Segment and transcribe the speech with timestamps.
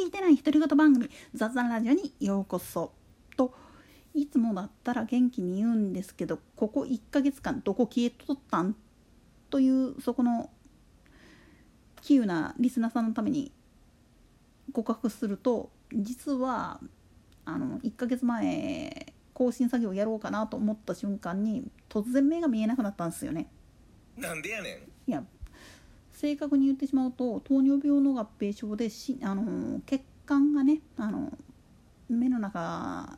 [0.00, 2.94] 聞いてない独り言番組雑談ラジオにようこそ
[3.36, 3.52] と
[4.14, 8.74] いつもだったら元気に言うんですけどここ1ヶ月間どこ消えとったん
[9.50, 10.48] というそこの
[12.00, 13.52] 急なリスナーさんのために
[14.72, 16.80] 告白すると実は
[17.44, 23.48] あの1ヶ月前更新作業やろうかなと思った瞬間に突然目が見えなくなったんですよね。
[24.16, 25.22] なんでやねいや
[26.20, 31.32] 正確に言ってしまうと糖尿病の合併症でしあの血管がねあの
[32.10, 33.16] 目の中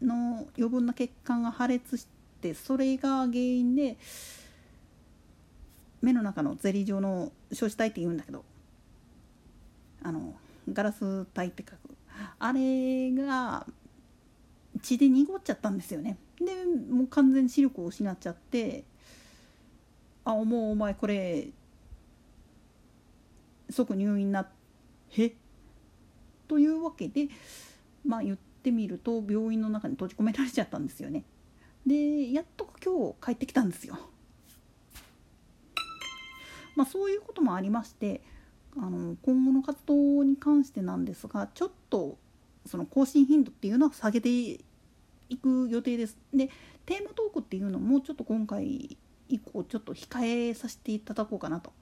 [0.00, 2.06] の余分な血管が破裂し
[2.40, 3.98] てそれが原因で
[6.00, 8.42] 目の中のゼリー状の硝子体って言うんだけど
[10.02, 10.32] あの
[10.72, 11.94] ガラス体って書く。
[12.38, 13.66] あれが
[14.80, 16.16] 血で濁っちゃったんですよね。
[16.38, 18.84] でもう完全に視力を失っちゃって
[20.24, 21.48] あもうお前これ
[23.74, 24.48] 即入院な
[25.10, 25.34] へ？
[26.48, 27.28] というわけで
[28.04, 31.24] まあ言ってみると病院の中に閉じ込められちゃったんですよね。
[31.86, 33.98] でやっと今日帰ってきたんですよ。
[36.76, 38.20] まあそういうこともありまして
[38.76, 42.18] あの今後の活動に関してなんですがちょっと
[42.66, 44.58] その更新頻度っていうのは下げてい
[45.40, 46.16] く予定です。
[46.32, 46.50] で
[46.84, 48.98] テーマトークっていうのもちょっと今回
[49.28, 51.72] 以降ちょっと控えさせていただこうかなと。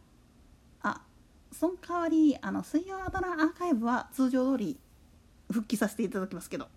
[1.53, 4.79] その代わりあの水曜アドラアーカイブは通常通り
[5.51, 6.69] 復帰させていただきますけど。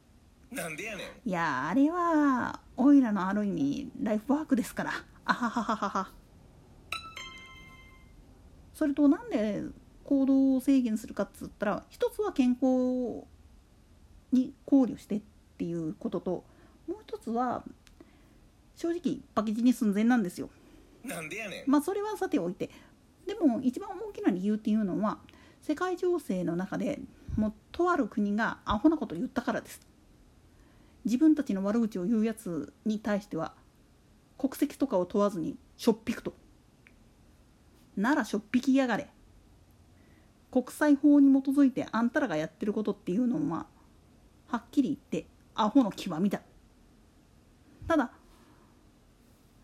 [0.52, 1.30] なんでやねん。
[1.30, 4.92] いやあれはオイラのある意味ライフワークですから。
[5.26, 5.90] あはははは。
[5.90, 6.12] は
[8.73, 9.64] それとなんで
[10.04, 13.23] 行動を制限するかっつったら一つは健康
[14.32, 15.22] に考慮してっ
[15.58, 16.32] ていうことと
[16.88, 17.64] もう一つは
[18.76, 20.50] 正直パキチに寸前なんですよ。
[21.04, 21.72] なんでやねん。
[21.72, 22.70] まあそれはさておいて
[23.26, 25.18] でも一番大きな理由っていうのは
[25.62, 27.00] 世界情勢の中で
[27.36, 29.82] もうとある国がアホなことを言ったからです。
[31.06, 33.54] 自分たちの悪口を言うやつに対しては
[34.38, 36.33] 国籍とかを問わずにしょっぴくと。
[37.95, 39.08] ならしょっぴきやがれ。
[40.52, 43.66] 国際法に基づいてあんたらがやってることっていうのは
[44.48, 46.42] はっきり言ってアホの極みだ。
[47.88, 48.11] ただ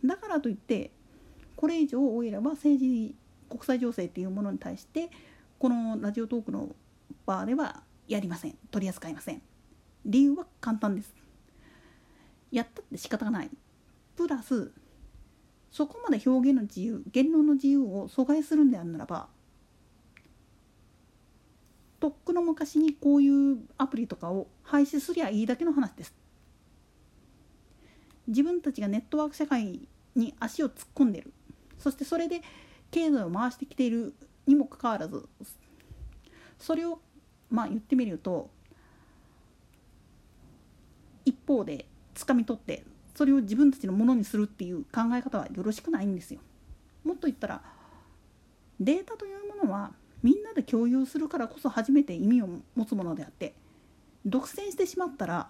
[0.03, 0.91] だからといって
[1.56, 3.16] これ以上おいらは政治
[3.51, 5.09] 国際情勢っていうものに対して
[5.59, 6.73] このラジオトークの
[7.25, 8.57] 場ではやりません。
[8.72, 9.41] 取り扱いません。
[10.06, 11.13] 理由は簡単です。
[12.51, 13.50] やったって仕方がない。
[14.16, 14.72] プラス
[15.72, 19.28] そこまで表現の自由言論の自由を阻害するんであるならば
[22.00, 26.16] とっくの昔にこういうアプリとかを廃止すりゃいいだけの話です。
[28.28, 31.31] 自分たちがネットワーク社会に足を突っ込んでる。
[31.78, 32.41] そしてそれで
[32.91, 34.13] 経済を回してきている
[34.46, 35.28] にもかかわらず
[36.59, 37.00] それを
[37.50, 38.50] まあ言ってみると
[41.25, 41.85] 一方で
[42.16, 42.84] 掴み取って
[43.16, 46.40] それを自分たちのものにするっていう考え方はよろしくないんですよ。
[47.03, 47.62] もっと言ったら
[48.79, 49.91] データというものは
[50.23, 53.53] みんなで共有するからこそ初めて意味を持つものであって
[54.25, 55.50] 独占してしまったら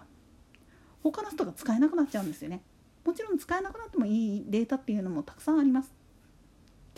[1.02, 2.62] 他の人が使えなくなっちゃうんですよね。
[3.04, 5.92] もちろん使えなくなってもいいデータっていうのもたくさんあります。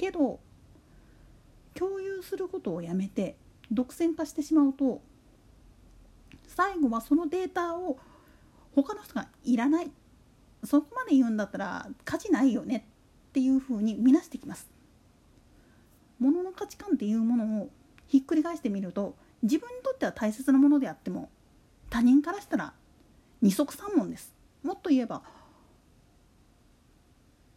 [0.04, 0.38] けど
[1.74, 3.36] 共有することをやめて
[3.72, 5.00] 独占化してしまうと
[6.46, 7.98] 最後はそのデータを
[8.74, 9.90] 他の人がいらない。
[10.62, 12.86] そこまで言うんだったら価値ないよね。
[13.30, 14.68] っていうふうに見なしてきます。
[16.18, 17.70] 物の価値観っていうものを
[18.06, 21.30] ひっくり返してみると自分にとっては大切なものであっても
[21.90, 22.74] 他人からしたら
[23.40, 24.34] 二足三門です。
[24.62, 25.22] もっと言えば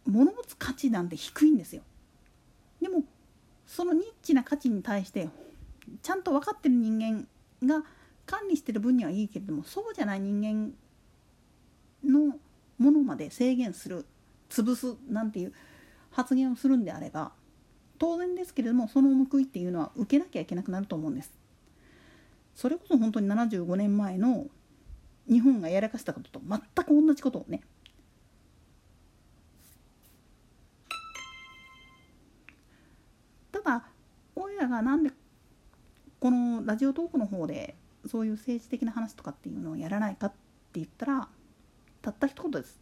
[0.06, 1.82] 物持つ価値なんて低いんですよ。
[3.78, 5.28] そのニッチな価値に対して
[6.02, 7.28] ちゃんと分かってる人間
[7.64, 7.84] が
[8.26, 10.72] 管理してる分にはいいけれどもそうじゃない人間
[12.04, 12.36] の
[12.78, 14.04] ものまで制限する
[14.50, 15.52] 潰すなんていう
[16.10, 17.30] 発言をするんであれば
[18.00, 21.30] 当然ですけれどもその報いっていうのは受けなきゃいけなくなると思うんです。
[22.56, 24.48] それこそ本当に75年前の
[25.30, 27.60] 日本がやらかしたことと全く同じことをね
[34.38, 35.10] 俺らがなんで
[36.20, 37.74] このラジオトークの方で
[38.06, 40.36] そういう政治的な話とかっていうのをやらないかって
[40.74, 41.28] 言ったら
[42.02, 42.80] たった一言です。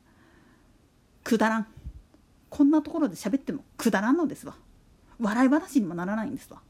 [1.25, 1.67] くだらん。
[2.51, 4.55] こんなところで喋ってもくだらんのですわ。
[5.19, 6.61] 笑い話にもならないんですわ。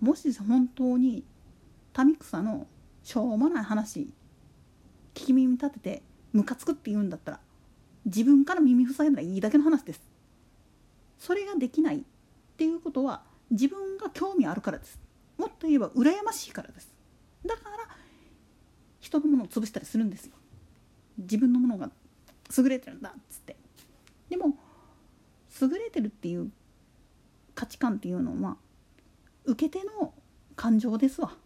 [0.00, 1.24] もし本当に
[1.96, 2.66] 民草の
[3.02, 4.10] しょうもない話
[5.14, 6.02] 聞き耳立てて
[6.32, 7.40] ムカつくって言うんだったら
[8.04, 10.02] 自分から耳塞いだらいいだけの話です。
[11.18, 12.04] それができない
[12.56, 14.98] っていうことは自分が興味あるからです。
[15.36, 16.90] もっと言えば羨ましいからです。
[17.44, 17.96] だから
[18.98, 20.32] 人のものを潰したりするんですよ。
[21.18, 21.90] 自分のものが
[22.56, 23.56] 優れてるんだっつって。
[24.30, 24.56] でも
[25.60, 26.50] 優れてるっていう
[27.54, 28.56] 価値観っていうのは
[29.44, 30.14] 受け手の
[30.56, 31.36] 感情ですわ。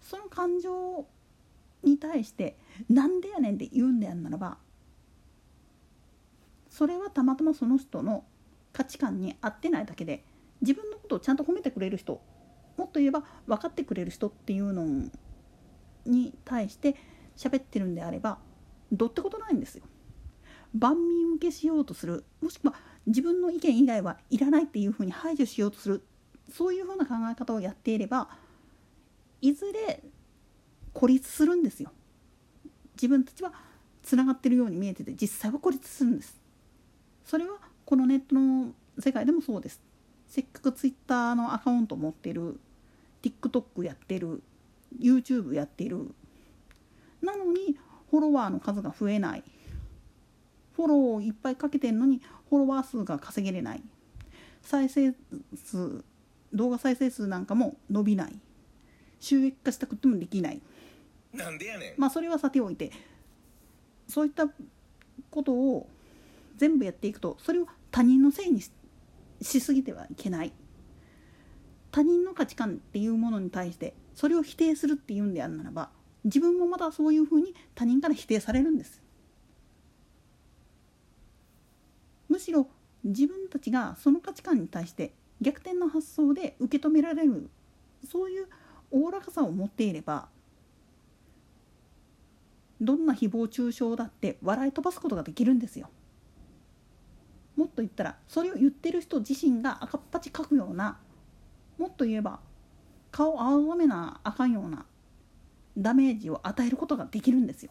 [0.00, 1.06] その感情
[1.82, 2.56] に対して
[2.88, 4.56] 「なんでやねん」って言うんであんならば
[6.70, 8.24] それはたまたまその人の
[8.76, 10.22] 価値観に合ってないだけで
[10.60, 12.20] 自分のことをちゃんと褒めてくれる人
[12.76, 15.08] もっと言えば分かってくれる人っていうの
[16.04, 16.94] に対して
[17.38, 18.38] 喋ってるんであれば
[18.92, 19.84] どってことないんですよ。
[20.78, 22.74] 万民受けしようとするもしくは
[23.06, 26.02] 自分の意見以外はいらないっていうふうに排除しようとする
[26.52, 28.28] そういうふうな考え方をやっていれば
[29.40, 30.02] いずれ
[30.92, 31.92] 孤立するんですよ。
[32.94, 33.54] 自分たちは
[34.02, 36.38] つながってるように見えてて実際は孤立するんです。
[37.24, 39.80] それはこのネットの世界でもそうです。
[40.26, 42.58] せっかく Twitter のアカウント持ってる
[43.22, 44.42] TikTok やってる
[45.00, 46.10] YouTube やってる。
[47.22, 47.78] なのに
[48.10, 49.44] フォロワーの数が増えない。
[50.74, 53.82] フォローをいっぱいかけてんのにフォロワー数が稼げれない。
[54.62, 55.14] 再生
[55.54, 56.04] 数
[56.52, 58.36] 動画再生数なんかも伸びない。
[59.20, 60.60] 収益化したくてもできない。
[61.32, 62.00] なんでやねん。
[62.00, 62.90] まあそれはさておいて
[64.08, 64.48] そういった
[65.30, 65.88] ことを
[66.56, 68.60] 全部やっていくとそれを他人のせいに
[69.40, 70.52] しすぎてはいけない
[71.90, 75.90] 他人の価値観っていうものに対してそれを否定するっていうんであるならば
[76.24, 79.02] 自分もまたそういうふうに他人から否定されるんです
[82.28, 82.68] むしろ
[83.04, 87.48] 自分たちがその価値観に対して逆転の発想で受け止められる
[88.10, 88.46] そういう
[88.90, 90.28] おおらかさを持っていれば
[92.80, 95.88] どんな誹謗中傷だって笑い飛ばすことができるんですよ。
[97.76, 100.98] と言ったらそれを言ってる人自身が赤っ恥かくような
[101.78, 102.40] もっと言えば
[103.12, 104.86] 顔青ざめなあかんような
[105.76, 107.70] ダメージを与えることができるんですよ。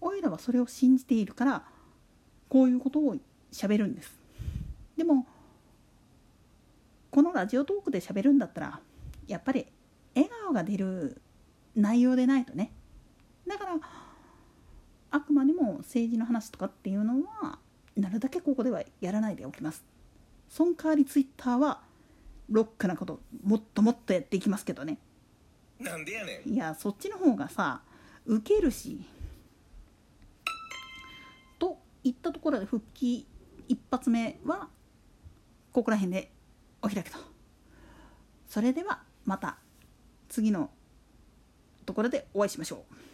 [0.00, 1.64] おいらはそれを信じているから
[2.48, 3.16] こういうことを
[3.52, 4.18] しゃべるんです。
[4.96, 5.26] でも
[7.12, 8.80] このラジオトークでしゃべるんだったら
[9.28, 9.66] やっぱり
[10.14, 11.20] 笑顔が出る
[11.76, 12.72] 内容でないとね
[15.12, 17.58] あくまでも政治の話とかっていうのは
[17.96, 19.84] なるだけここではやらないでおきます。
[20.48, 21.80] その代わりツイッターは
[22.48, 24.98] ロックなこともっともっとやっていきますけどね。
[25.78, 26.48] なんでやねん。
[26.48, 27.82] いやそっちの方がさ
[28.26, 29.04] ウケるし。
[31.58, 33.26] といったところで復帰
[33.68, 34.68] 一発目は
[35.72, 36.32] ここら辺で
[36.80, 37.18] お開きと。
[38.48, 39.58] それではまた
[40.30, 40.70] 次の
[41.84, 43.11] ところでお会いしましょう